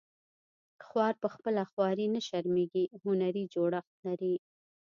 خوار 0.85 1.13
په 1.21 1.27
خپله 1.33 1.61
خواري 1.71 2.05
نه 2.15 2.21
شرمیږي 2.27 2.83
هنري 3.03 3.43
جوړښت 3.53 3.93
لري 4.05 4.35